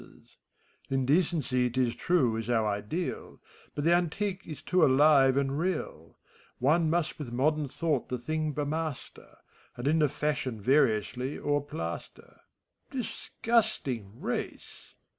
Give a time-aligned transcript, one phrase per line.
[0.01, 3.39] —ACT iL as Indeeeney, t is tme, is our ideal,
[3.75, 6.17] But the Antiqae is too alive and real;
[6.57, 9.37] One mnst with modem thought the thing bemaster.
[9.77, 12.39] And in the fashion variously o'erplaster:—
[12.97, 14.95] Disgusting race!